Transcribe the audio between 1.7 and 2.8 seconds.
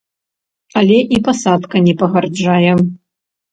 не пагражае.